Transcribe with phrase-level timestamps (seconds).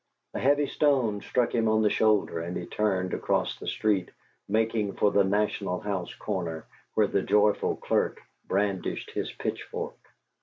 [0.33, 4.09] A heavy stone struck him on the shoulder and he turned across the street,
[4.49, 9.93] making for the "National House" corner, where the joyful clerk brandished his pitchfork.